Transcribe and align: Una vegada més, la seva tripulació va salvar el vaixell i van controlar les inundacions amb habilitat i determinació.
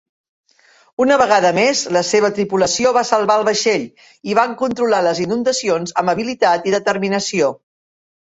Una 1.03 1.17
vegada 1.21 1.49
més, 1.57 1.81
la 1.97 2.01
seva 2.11 2.29
tripulació 2.37 2.93
va 2.95 3.03
salvar 3.09 3.35
el 3.41 3.45
vaixell 3.49 3.85
i 4.33 4.37
van 4.41 4.57
controlar 4.63 5.01
les 5.09 5.21
inundacions 5.27 5.93
amb 6.03 6.15
habilitat 6.15 6.67
i 6.71 6.75
determinació. 6.79 7.53